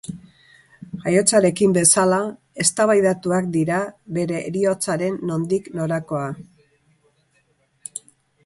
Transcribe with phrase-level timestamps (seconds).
[1.01, 2.17] Jaiotzarekin bezala,
[2.65, 3.79] eztabaidatuak dira
[4.19, 8.01] bere heriotzaren nondik-norakoak.